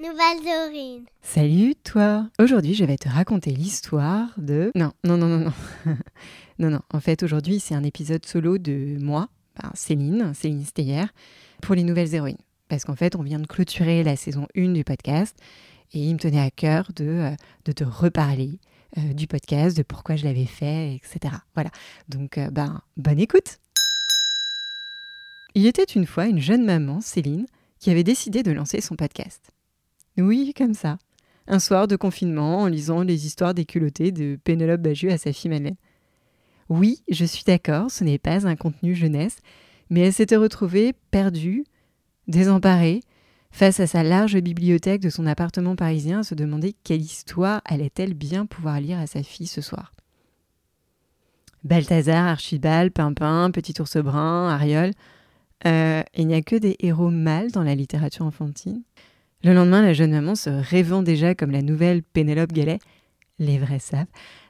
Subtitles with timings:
[0.00, 1.06] Origines.
[1.22, 4.70] Salut toi Aujourd'hui je vais te raconter l'histoire de...
[4.76, 5.52] Non, non, non, non, non.
[6.60, 6.80] non, non.
[6.92, 9.28] En fait aujourd'hui c'est un épisode solo de moi,
[9.60, 11.06] ben, Céline, Céline Steyer,
[11.62, 12.38] pour les nouvelles héroïnes.
[12.68, 15.36] Parce qu'en fait on vient de clôturer la saison 1 du podcast
[15.92, 18.60] et il me tenait à cœur de, euh, de te reparler
[18.98, 21.34] euh, du podcast, de pourquoi je l'avais fait, etc.
[21.54, 21.70] Voilà.
[22.08, 23.58] Donc euh, ben, bonne écoute
[25.56, 27.46] Il était une fois une jeune maman, Céline,
[27.80, 29.50] qui avait décidé de lancer son podcast.
[30.18, 30.98] Oui, comme ça.
[31.46, 35.32] Un soir de confinement en lisant les histoires des culottés de Pénélope Bagieux à sa
[35.32, 35.76] fille Madeleine.
[36.68, 39.38] Oui, je suis d'accord, ce n'est pas un contenu jeunesse,
[39.88, 41.64] mais elle s'était retrouvée perdue,
[42.26, 43.00] désemparée,
[43.50, 48.12] face à sa large bibliothèque de son appartement parisien, à se demander quelle histoire allait-elle
[48.12, 49.94] bien pouvoir lire à sa fille ce soir.
[51.64, 54.90] Balthazar, Archibald, Pimpin, Petit ours brun, Ariol.
[55.66, 58.82] Euh, il n'y a que des héros mâles dans la littérature enfantine.
[59.44, 62.80] Le lendemain, la jeune maman, se rêvant déjà comme la nouvelle Pénélope Gallet,
[63.38, 64.06] les vrais savent,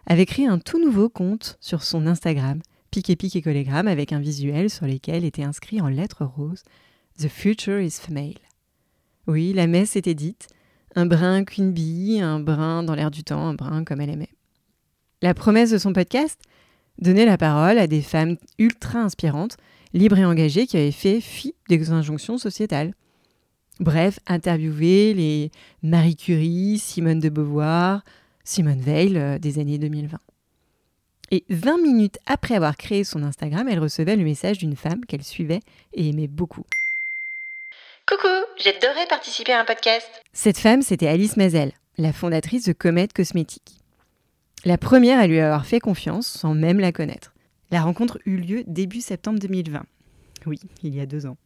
[0.06, 4.12] avait créé un tout nouveau compte sur son Instagram, pique et pique et collégramme, avec
[4.12, 6.62] un visuel sur lequel était inscrit en lettres roses
[7.18, 8.38] The future is female.
[9.26, 10.48] Oui, la messe était dite,
[10.94, 14.32] un brin Queen Bee, un brin dans l'air du temps, un brin comme elle aimait.
[15.20, 16.40] La promesse de son podcast
[16.98, 19.56] Donner la parole à des femmes ultra inspirantes,
[19.92, 22.94] libres et engagées qui avaient fait fi des injonctions sociétales.
[23.80, 25.50] Bref, interviewer les
[25.82, 28.02] Marie Curie, Simone de Beauvoir,
[28.42, 30.18] Simone Veil euh, des années 2020.
[31.30, 35.22] Et 20 minutes après avoir créé son Instagram, elle recevait le message d'une femme qu'elle
[35.22, 35.60] suivait
[35.92, 36.64] et aimait beaucoup.
[38.08, 40.08] Coucou, j'adorerais participer à un podcast.
[40.32, 43.78] Cette femme, c'était Alice Mazel, la fondatrice de Comet Cosmétiques.
[44.64, 47.34] La première à lui avoir fait confiance sans même la connaître.
[47.70, 49.84] La rencontre eut lieu début septembre 2020.
[50.46, 51.36] Oui, il y a deux ans.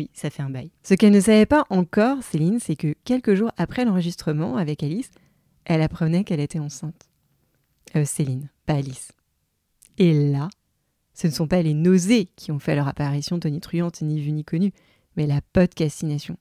[0.00, 0.70] Oui, ça fait un bail.
[0.82, 5.10] Ce qu'elle ne savait pas encore, Céline, c'est que quelques jours après l'enregistrement avec Alice,
[5.66, 7.10] elle apprenait qu'elle était enceinte.
[7.94, 9.12] Euh, Céline, pas Alice.
[9.98, 10.48] Et là,
[11.12, 14.42] ce ne sont pas les nausées qui ont fait leur apparition tonitruante ni vue ni
[14.42, 14.72] connue,
[15.18, 16.38] mais la podcastination.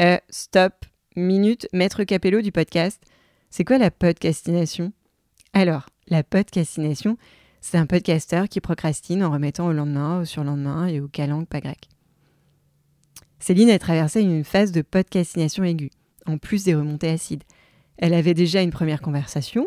[0.00, 0.84] Euh, stop,
[1.16, 3.02] minute, maître Capello du podcast.
[3.50, 4.92] C'est quoi la podcastination?
[5.52, 7.18] Alors, la podcastination,
[7.60, 11.60] c'est un podcasteur qui procrastine en remettant au lendemain, au surlendemain et au calanque pas
[11.60, 11.88] grec.
[13.42, 15.90] Céline a traversé une phase de podcastination aiguë,
[16.26, 17.42] en plus des remontées acides.
[17.96, 19.66] Elle avait déjà une première conversation,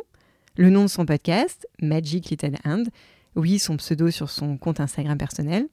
[0.55, 2.87] le nom de son podcast, Magic Little Hand,
[3.35, 5.67] oui, son pseudo sur son compte Instagram personnel.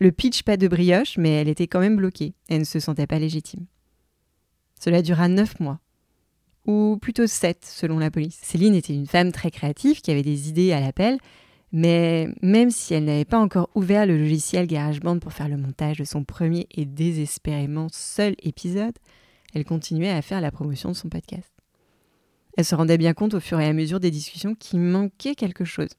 [0.00, 2.34] Le pitch pas de brioche, mais elle était quand même bloquée.
[2.48, 3.66] Elle ne se sentait pas légitime.
[4.80, 5.78] Cela dura neuf mois.
[6.66, 8.40] Ou plutôt sept, selon la police.
[8.42, 11.18] Céline était une femme très créative qui avait des idées à l'appel,
[11.72, 15.98] mais même si elle n'avait pas encore ouvert le logiciel GarageBand pour faire le montage
[15.98, 18.96] de son premier et désespérément seul épisode,
[19.54, 21.50] elle continuait à faire la promotion de son podcast.
[22.56, 25.64] Elle se rendait bien compte au fur et à mesure des discussions qu'il manquait quelque
[25.64, 25.90] chose.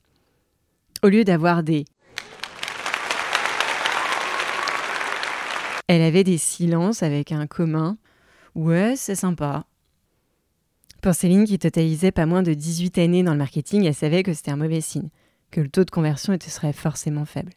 [1.03, 1.85] Au lieu d'avoir des
[5.87, 7.97] Elle avait des silences avec un commun.
[8.53, 9.65] Ouais, c'est sympa.
[11.01, 14.33] Pour Céline, qui totalisait pas moins de 18 années dans le marketing, elle savait que
[14.33, 15.09] c'était un mauvais signe
[15.51, 17.53] que le taux de conversion était, serait forcément faible.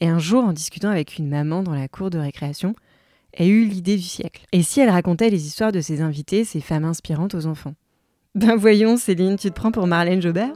[0.00, 2.74] Et un jour, en discutant avec une maman dans la cour de récréation,
[3.32, 4.44] elle eut l'idée du siècle.
[4.52, 7.74] Et si elle racontait les histoires de ses invités, ces femmes inspirantes aux enfants?
[8.34, 10.52] Ben voyons, Céline, tu te prends pour Marlène Jobert?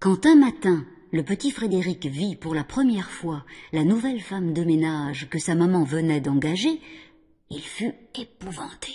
[0.00, 4.62] Quand un matin, le petit Frédéric vit pour la première fois la nouvelle femme de
[4.62, 6.80] ménage que sa maman venait d'engager,
[7.50, 8.92] il fut épouvanté.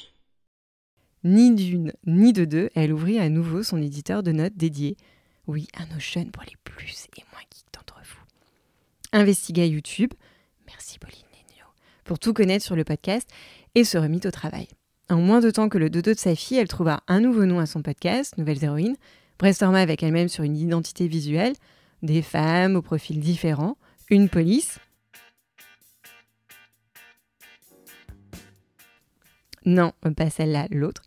[1.23, 4.95] Ni d'une, ni de deux, elle ouvrit à nouveau son éditeur de notes dédié
[5.47, 8.23] oui, un Notion pour les plus et moins geeks d'entre vous.
[9.11, 10.13] Investigua YouTube,
[10.67, 11.65] merci Pauline Nenio,
[12.05, 13.29] pour tout connaître sur le podcast
[13.75, 14.67] et se remit au travail.
[15.09, 17.59] En moins de temps que le dodo de sa fille, elle trouva un nouveau nom
[17.59, 18.95] à son podcast, Nouvelles Héroïnes,
[19.37, 21.53] brainstorma avec elle-même sur une identité visuelle,
[22.01, 23.77] des femmes aux profils différents,
[24.09, 24.79] une police.
[29.65, 31.01] Non, pas celle-là, l'autre.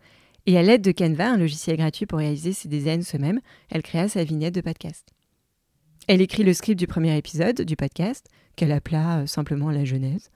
[0.47, 4.09] Et à l'aide de Canva, un logiciel gratuit pour réaliser ses designs soi-même, elle créa
[4.09, 5.13] sa vignette de podcast.
[6.07, 10.31] Elle écrit le script du premier épisode du podcast, qu'elle appela euh, simplement La Genèse.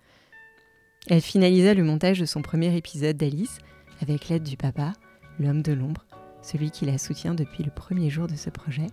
[1.09, 3.59] Elle finalisa le montage de son premier épisode d'Alice
[4.01, 4.95] avec l'aide du papa,
[5.39, 6.05] l'homme de l'ombre,
[6.43, 8.89] celui qui la soutient depuis le premier jour de ce projet.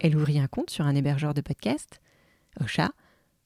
[0.00, 2.00] Elle ouvrit un compte sur un hébergeur de podcast,
[2.60, 2.90] Ocha.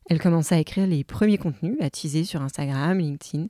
[0.08, 3.48] Elle commença à écrire les premiers contenus, à teaser sur Instagram, LinkedIn,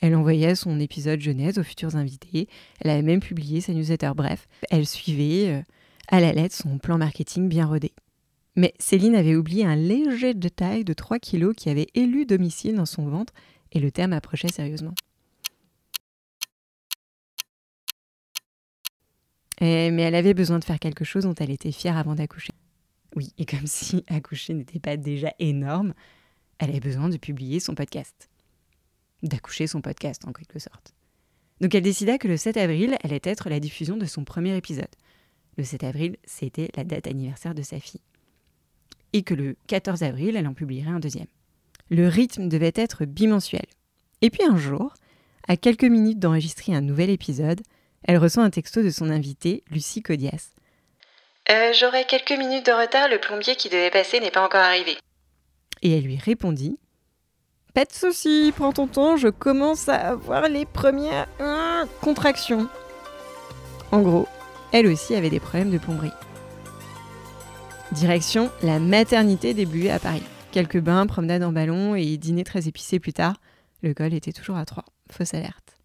[0.00, 2.48] elle envoyait son épisode jeunesse aux futurs invités.
[2.80, 4.12] Elle avait même publié sa newsletter.
[4.14, 5.62] Bref, elle suivait euh,
[6.08, 7.92] à la lettre son plan marketing bien rodé.
[8.56, 12.86] Mais Céline avait oublié un léger détail de 3 kilos qui avait élu domicile dans
[12.86, 13.32] son ventre
[13.72, 14.94] et le terme approchait sérieusement.
[19.60, 22.52] Eh, mais elle avait besoin de faire quelque chose dont elle était fière avant d'accoucher.
[23.14, 25.94] Oui, et comme si accoucher n'était pas déjà énorme,
[26.58, 28.28] elle avait besoin de publier son podcast.
[29.22, 30.94] D'accoucher son podcast, en quelque sorte.
[31.60, 34.94] Donc elle décida que le 7 avril allait être la diffusion de son premier épisode.
[35.56, 38.02] Le 7 avril, c'était la date anniversaire de sa fille.
[39.12, 41.28] Et que le 14 avril, elle en publierait un deuxième.
[41.88, 43.64] Le rythme devait être bimensuel.
[44.20, 44.92] Et puis un jour,
[45.48, 47.62] à quelques minutes d'enregistrer un nouvel épisode,
[48.02, 50.52] elle reçoit un texto de son invitée, Lucie Codias.
[51.48, 54.96] Euh, J'aurai quelques minutes de retard, le plombier qui devait passer n'est pas encore arrivé.
[55.82, 56.78] Et elle lui répondit
[57.76, 61.28] Pas de soucis, prends ton temps, je commence à avoir les premières
[62.00, 62.68] contractions.
[63.92, 64.26] En gros,
[64.72, 66.10] elle aussi avait des problèmes de plomberie.
[67.92, 70.22] Direction la maternité des à Paris.
[70.52, 73.42] Quelques bains, promenades en ballon et dîner très épicé plus tard.
[73.82, 74.82] Le col était toujours à 3.
[75.10, 75.76] Fausse alerte.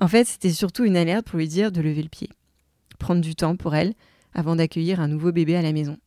[0.00, 2.30] En fait, c'était surtout une alerte pour lui dire de lever le pied.
[2.98, 3.94] Prendre du temps pour elle
[4.34, 5.98] avant d'accueillir un nouveau bébé à la maison.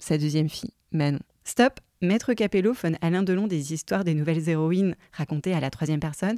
[0.00, 1.20] Sa deuxième fille, Manon.
[1.44, 6.00] Stop Maître Capello phone Alain Delon des histoires des nouvelles héroïnes racontées à la troisième
[6.00, 6.36] personne.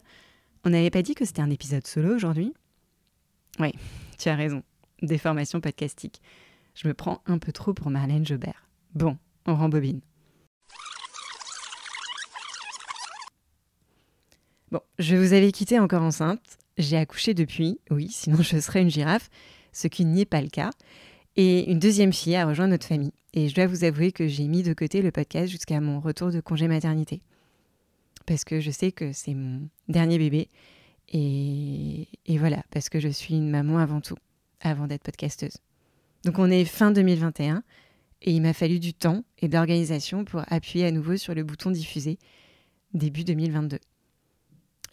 [0.63, 2.53] On n'avait pas dit que c'était un épisode solo aujourd'hui?
[3.59, 3.73] Oui,
[4.19, 4.63] tu as raison.
[5.01, 6.21] Déformation podcastique.
[6.75, 8.69] Je me prends un peu trop pour Marlène Jobert.
[8.95, 9.17] Bon,
[9.47, 10.03] on rembobine.
[14.71, 16.59] Bon, je vous avais quitté encore enceinte.
[16.77, 19.31] J'ai accouché depuis, oui, sinon je serais une girafe,
[19.73, 20.73] ce qui n'est pas le cas.
[21.37, 23.13] Et une deuxième fille a rejoint notre famille.
[23.33, 26.31] Et je dois vous avouer que j'ai mis de côté le podcast jusqu'à mon retour
[26.31, 27.23] de congé maternité.
[28.27, 30.49] Parce que je sais que c'est mon dernier bébé.
[31.13, 32.07] Et,
[32.39, 34.17] voilà, parce que je suis une maman avant tout,
[34.61, 35.59] avant d'être podcasteuse.
[36.25, 37.63] Donc on est fin 2021
[38.23, 41.45] et il m'a fallu du temps et de l'organisation pour appuyer à nouveau sur le
[41.45, 42.19] bouton diffuser
[42.95, 43.79] début 2022.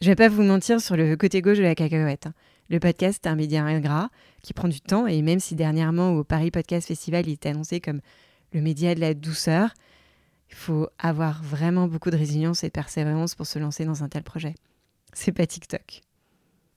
[0.02, 2.26] Je vais pas vous mentir sur le côté gauche de la cacahuète.
[2.28, 2.34] Hein.
[2.72, 4.10] Le podcast est un média ingrat
[4.44, 7.82] qui prend du temps et même si dernièrement au Paris Podcast Festival il est annoncé
[7.82, 8.00] comme
[8.54, 9.74] le média de la douceur,
[10.50, 14.08] il faut avoir vraiment beaucoup de résilience et de persévérance pour se lancer dans un
[14.08, 14.56] tel projet.
[15.12, 16.00] C'est pas TikTok.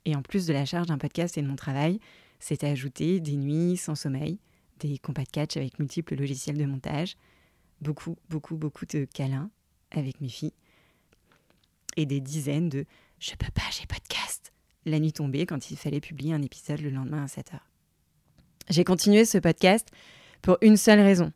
[0.05, 2.01] Et en plus de la charge d'un podcast et de mon travail,
[2.41, 4.41] c'est ajouter des nuits sans sommeil,
[4.81, 7.17] des combats de catch avec multiples logiciels de montage,
[7.81, 9.49] beaucoup, beaucoup, beaucoup de câlins
[9.93, 10.55] avec mes filles
[11.97, 12.85] et des dizaines de
[13.21, 14.24] je peux pas, j'ai podcast
[14.85, 17.71] la nuit tombée quand il fallait publier un épisode le lendemain à 7 heures.
[18.69, 19.89] J'ai continué ce podcast
[20.43, 21.33] pour une seule raison.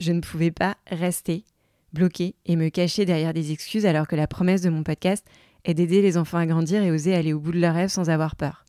[0.00, 1.44] Je ne pouvais pas rester
[1.92, 5.26] bloqué et me cacher derrière des excuses alors que la promesse de mon podcast
[5.64, 8.10] est d'aider les enfants à grandir et oser aller au bout de leurs rêves sans
[8.10, 8.64] avoir peur.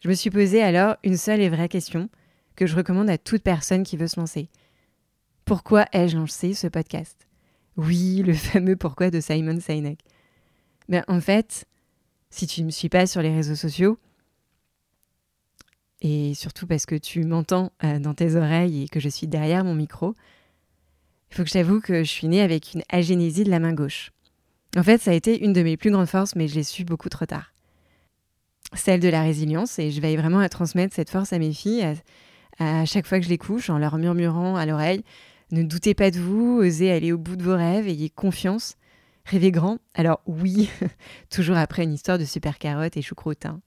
[0.00, 2.08] Je me suis posé alors une seule et vraie question
[2.54, 4.48] que je recommande à toute personne qui veut se lancer.
[5.44, 7.26] Pourquoi ai-je lancé ce podcast?
[7.76, 10.00] Oui, le fameux pourquoi de Simon Sinek.
[10.88, 11.66] Mais en fait,
[12.36, 13.98] si tu ne me suis pas sur les réseaux sociaux,
[16.02, 19.64] et surtout parce que tu m'entends euh, dans tes oreilles et que je suis derrière
[19.64, 20.14] mon micro,
[21.30, 24.12] il faut que j'avoue que je suis née avec une agénésie de la main gauche.
[24.76, 26.84] En fait, ça a été une de mes plus grandes forces, mais je l'ai su
[26.84, 27.54] beaucoup trop tard.
[28.74, 31.94] Celle de la résilience, et je veille vraiment à transmettre cette force à mes filles
[32.58, 35.04] à, chaque fois que je les couche, en leur murmurant à l'oreille
[35.52, 38.76] Ne doutez pas de vous, osez aller au bout de vos rêves, ayez confiance.
[39.26, 40.70] Rêver grand Alors oui,
[41.30, 43.44] toujours après une histoire de super carottes et choucroute.
[43.44, 43.60] Hein.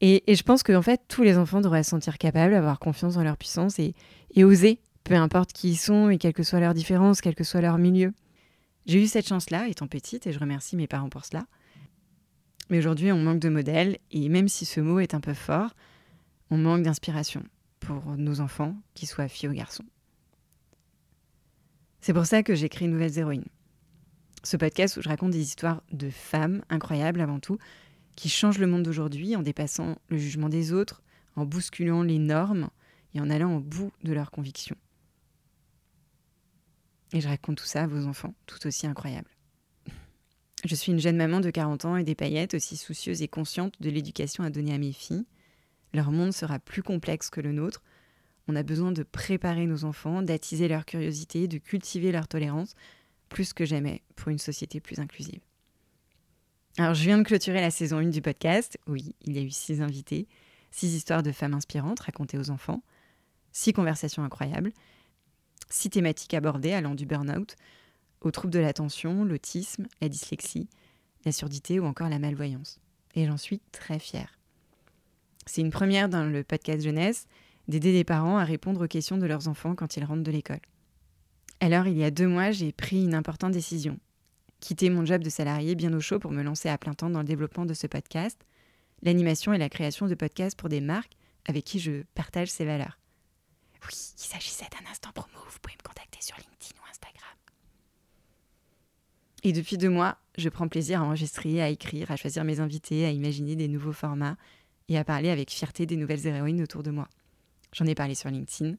[0.00, 3.22] Et, je pense qu'en fait, tous les enfants devraient se sentir capables, avoir confiance en
[3.22, 3.94] leur puissance et,
[4.42, 7.60] oser, peu importe qui ils sont et quelle que soit leur différence, quel que soit
[7.60, 8.12] leur milieu.
[8.86, 11.46] J'ai eu cette chance-là étant petite et je remercie mes parents pour cela.
[12.70, 15.70] Mais aujourd'hui, on manque de modèles et même si ce mot est un peu fort,
[16.50, 17.44] on manque d'inspiration
[17.78, 19.84] pour nos enfants, qu'ils soient filles ou garçons.
[22.00, 23.44] C'est pour ça que j'écris Nouvelles Héroïnes
[24.42, 27.58] ce podcast où je raconte des histoires de femmes incroyables avant tout,
[28.16, 31.02] qui changent le monde d'aujourd'hui en dépassant le jugement des autres,
[31.36, 32.68] en bousculant les normes
[33.14, 34.76] et en allant au bout de leurs convictions.
[37.12, 39.30] Et je raconte tout ça à vos enfants, tout aussi incroyables.
[40.64, 43.74] Je suis une jeune maman de 40 ans et des paillettes, aussi soucieuse et consciente
[43.80, 45.26] de l'éducation à donner à mes filles.
[45.92, 47.82] Leur monde sera plus complexe que le nôtre.
[48.48, 52.74] On a besoin de préparer nos enfants, d'attiser leur curiosité, de cultiver leur tolérance,
[53.32, 55.40] plus que jamais pour une société plus inclusive.
[56.78, 58.78] Alors, je viens de clôturer la saison 1 du podcast.
[58.86, 60.28] Oui, il y a eu six invités,
[60.70, 62.82] six histoires de femmes inspirantes racontées aux enfants,
[63.50, 64.72] six conversations incroyables,
[65.68, 67.56] six thématiques abordées allant du burn-out
[68.20, 70.68] aux troubles de l'attention, l'autisme, la dyslexie,
[71.24, 72.80] la surdité ou encore la malvoyance.
[73.14, 74.38] Et j'en suis très fière.
[75.46, 77.26] C'est une première dans le podcast jeunesse
[77.68, 80.60] d'aider les parents à répondre aux questions de leurs enfants quand ils rentrent de l'école.
[81.62, 83.96] Alors, il y a deux mois, j'ai pris une importante décision.
[84.58, 87.20] Quitter mon job de salarié bien au chaud pour me lancer à plein temps dans
[87.20, 88.36] le développement de ce podcast,
[89.02, 91.12] l'animation et la création de podcasts pour des marques
[91.46, 92.98] avec qui je partage ces valeurs.
[93.86, 97.36] Oui, il s'agissait d'un instant promo, vous pouvez me contacter sur LinkedIn ou Instagram.
[99.44, 103.04] Et depuis deux mois, je prends plaisir à enregistrer, à écrire, à choisir mes invités,
[103.04, 104.36] à imaginer des nouveaux formats
[104.88, 107.08] et à parler avec fierté des nouvelles héroïnes autour de moi.
[107.72, 108.74] J'en ai parlé sur LinkedIn,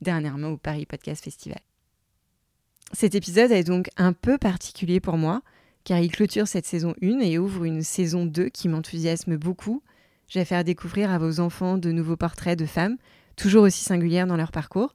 [0.00, 1.58] dernièrement au Paris Podcast Festival.
[2.92, 5.42] Cet épisode est donc un peu particulier pour moi,
[5.84, 9.82] car il clôture cette saison 1 et ouvre une saison 2 qui m'enthousiasme beaucoup.
[10.26, 12.96] Je vais faire découvrir à vos enfants de nouveaux portraits de femmes,
[13.36, 14.94] toujours aussi singulières dans leur parcours.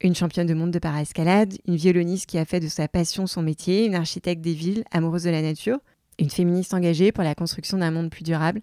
[0.00, 3.42] Une championne de monde de para-escalade, une violoniste qui a fait de sa passion son
[3.42, 5.78] métier, une architecte des villes amoureuse de la nature,
[6.18, 8.62] une féministe engagée pour la construction d'un monde plus durable,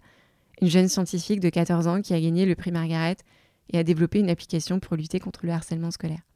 [0.61, 3.17] une jeune scientifique de 14 ans qui a gagné le prix Margaret
[3.71, 6.26] et a développé une application pour lutter contre le harcèlement scolaire.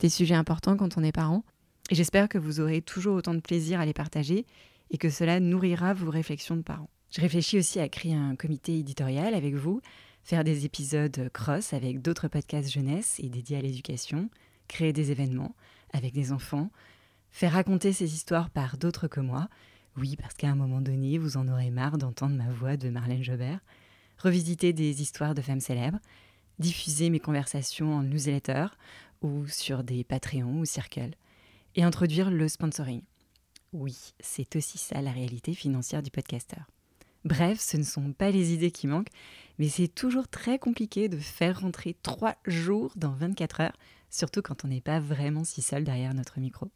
[0.00, 1.44] Des sujets importants quand on est parent,
[1.90, 4.44] et j'espère que vous aurez toujours autant de plaisir à les partager
[4.90, 6.90] et que cela nourrira vos réflexions de parents.
[7.10, 9.80] Je réfléchis aussi à créer un comité éditorial avec vous,
[10.22, 14.28] faire des épisodes cross avec d'autres podcasts jeunesse et dédiés à l'éducation,
[14.68, 15.54] créer des événements
[15.92, 16.70] avec des enfants,
[17.30, 19.48] faire raconter ces histoires par d'autres que moi,
[19.96, 23.22] oui, parce qu'à un moment donné, vous en aurez marre d'entendre ma voix de Marlène
[23.22, 23.60] Jobert,
[24.18, 26.00] revisiter des histoires de femmes célèbres,
[26.58, 28.66] diffuser mes conversations en newsletter
[29.22, 31.14] ou sur des Patreons ou Circle,
[31.74, 33.02] et introduire le sponsoring.
[33.72, 36.64] Oui, c'est aussi ça la réalité financière du podcasteur.
[37.24, 39.10] Bref, ce ne sont pas les idées qui manquent,
[39.58, 43.76] mais c'est toujours très compliqué de faire rentrer trois jours dans 24 heures,
[44.10, 46.70] surtout quand on n'est pas vraiment si seul derrière notre micro.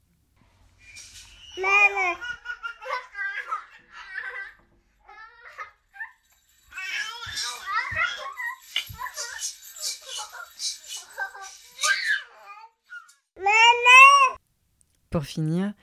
[15.10, 15.74] Pour finir,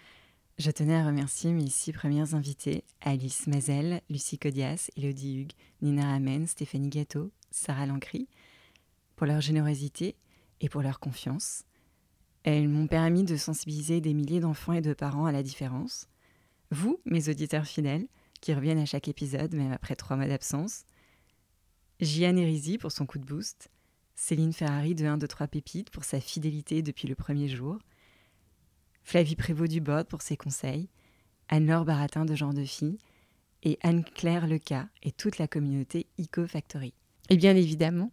[0.57, 6.13] je tenais à remercier mes six premières invitées, Alice Mazel, Lucie Codias, Elodie Hugues, Nina
[6.13, 8.29] Amen, Stéphanie Gâteau, Sarah Lancry,
[9.17, 10.15] pour leur générosité
[10.62, 11.65] et pour leur confiance.
[12.43, 16.07] Elles m'ont permis de sensibiliser des milliers d'enfants et de parents à la différence.
[16.72, 18.07] Vous, mes auditeurs fidèles,
[18.39, 20.86] qui reviennent à chaque épisode, même après trois mois d'absence.
[22.00, 23.69] Gian Erizi pour son coup de boost.
[24.15, 27.77] Céline Ferrari de 1, 2, 3 Pépites pour sa fidélité depuis le premier jour.
[29.07, 30.89] Flavie Prévost du Bord pour ses conseils,
[31.47, 32.97] Anne-Laure Baratin de Genre de Fille
[33.63, 36.93] et Anne-Claire Leca et toute la communauté Eco Factory.
[37.29, 38.11] Et bien évidemment,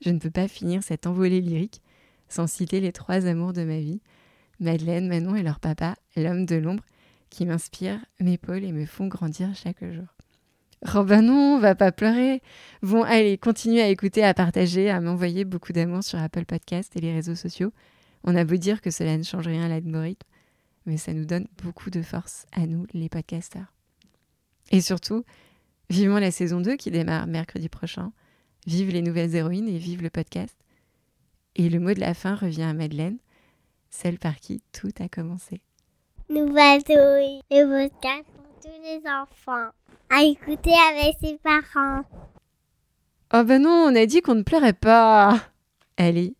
[0.00, 1.82] je ne peux pas finir cette envolée lyrique
[2.30, 4.00] sans citer les trois amours de ma vie,
[4.58, 6.84] Madeleine, Manon et leur papa, l'homme de l'ombre,
[7.28, 10.16] qui m'inspirent, m'épaulent et me font grandir chaque jour.
[10.94, 12.40] Oh ben non, va pas pleurer.
[12.80, 17.00] Bon, allez, continuez à écouter, à partager, à m'envoyer beaucoup d'amour sur Apple Podcast et
[17.02, 17.70] les réseaux sociaux.
[18.24, 20.26] On a beau dire que cela ne change rien à l'algorithme,
[20.86, 23.72] mais ça nous donne beaucoup de force à nous, les podcasteurs.
[24.70, 25.24] Et surtout,
[25.90, 28.12] vivement la saison 2 qui démarre mercredi prochain.
[28.66, 30.56] Vive les nouvelles héroïnes et vive le podcast.
[31.56, 33.18] Et le mot de la fin revient à Madeleine,
[33.90, 35.60] celle par qui tout a commencé.
[36.30, 39.70] Nouvelles héroïnes, le podcast pour tous les enfants.
[40.08, 42.02] À écouter avec ses parents.
[43.34, 45.40] Oh ben non, on a dit qu'on ne pleurait pas.
[45.96, 46.34] Allez,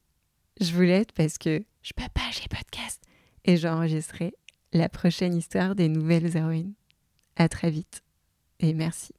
[0.61, 3.03] je vous l'aide parce que je peux pas, j'ai podcast.
[3.45, 4.35] Et j'enregistrerai
[4.73, 6.75] la prochaine histoire des nouvelles héroïnes.
[7.37, 8.03] À très vite
[8.61, 9.15] et merci.